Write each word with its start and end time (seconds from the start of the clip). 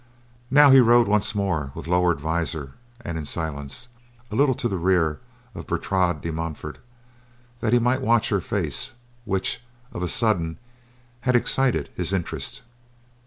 Now 0.49 0.71
he 0.71 0.79
rode 0.79 1.07
once 1.07 1.35
more 1.35 1.71
with 1.75 1.85
lowered 1.85 2.19
visor, 2.19 2.73
and 3.01 3.19
in 3.19 3.25
silence, 3.25 3.89
a 4.31 4.35
little 4.35 4.55
to 4.55 4.67
the 4.67 4.79
rear 4.79 5.19
of 5.53 5.67
Bertrade 5.67 6.21
de 6.21 6.31
Montfort 6.31 6.79
that 7.59 7.71
he 7.71 7.77
might 7.77 8.01
watch 8.01 8.29
her 8.29 8.41
face, 8.41 8.93
which, 9.25 9.61
of 9.93 10.01
a 10.01 10.07
sudden, 10.07 10.57
had 11.19 11.35
excited 11.35 11.91
his 11.93 12.13
interest. 12.13 12.63